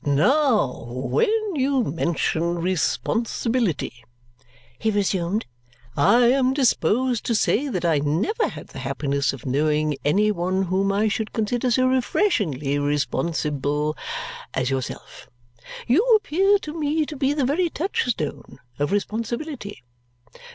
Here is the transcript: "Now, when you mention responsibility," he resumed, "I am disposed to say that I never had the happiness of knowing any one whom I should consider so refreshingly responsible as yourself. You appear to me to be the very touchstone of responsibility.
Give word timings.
"Now, 0.03 0.85
when 0.87 1.29
you 1.55 1.83
mention 1.83 2.57
responsibility," 2.57 4.03
he 4.79 4.89
resumed, 4.89 5.45
"I 5.95 6.23
am 6.31 6.55
disposed 6.55 7.23
to 7.27 7.35
say 7.35 7.67
that 7.67 7.85
I 7.85 7.99
never 7.99 8.47
had 8.47 8.69
the 8.69 8.79
happiness 8.79 9.31
of 9.31 9.45
knowing 9.45 9.95
any 10.03 10.31
one 10.31 10.63
whom 10.63 10.91
I 10.91 11.07
should 11.07 11.33
consider 11.33 11.69
so 11.69 11.85
refreshingly 11.85 12.79
responsible 12.79 13.95
as 14.55 14.71
yourself. 14.71 15.29
You 15.85 16.03
appear 16.15 16.57
to 16.57 16.73
me 16.73 17.05
to 17.05 17.15
be 17.15 17.33
the 17.33 17.45
very 17.45 17.69
touchstone 17.69 18.57
of 18.79 18.91
responsibility. 18.91 19.83